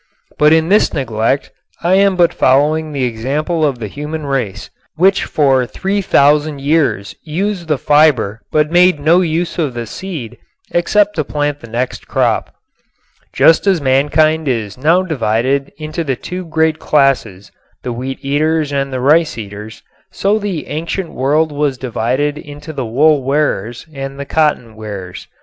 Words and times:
But 0.39 0.51
in 0.51 0.69
this 0.69 0.95
neglect 0.95 1.51
I 1.83 1.93
am 1.93 2.15
but 2.15 2.33
following 2.33 2.91
the 2.91 3.03
example 3.03 3.63
of 3.63 3.77
the 3.77 3.85
human 3.85 4.25
race, 4.25 4.71
which 4.95 5.25
for 5.25 5.67
three 5.67 6.01
thousand 6.01 6.59
years 6.59 7.13
used 7.23 7.67
the 7.67 7.77
fiber 7.77 8.41
but 8.51 8.71
made 8.71 8.99
no 8.99 9.21
use 9.21 9.59
of 9.59 9.75
the 9.75 9.85
seed 9.85 10.39
except 10.71 11.15
to 11.17 11.23
plant 11.23 11.59
the 11.59 11.69
next 11.69 12.07
crop. 12.07 12.51
Just 13.31 13.67
as 13.67 13.79
mankind 13.79 14.47
is 14.47 14.75
now 14.75 15.03
divided 15.03 15.71
into 15.77 16.03
the 16.03 16.15
two 16.15 16.45
great 16.45 16.79
classes, 16.79 17.51
the 17.83 17.93
wheat 17.93 18.17
eaters 18.25 18.71
and 18.73 18.91
the 18.91 19.01
rice 19.01 19.37
eaters, 19.37 19.83
so 20.11 20.39
the 20.39 20.65
ancient 20.65 21.11
world 21.11 21.51
was 21.51 21.77
divided 21.77 22.39
into 22.39 22.73
the 22.73 22.87
wool 22.87 23.21
wearers 23.21 23.85
and 23.93 24.19
the 24.19 24.25
cotton 24.25 24.75
wearers. 24.75 25.27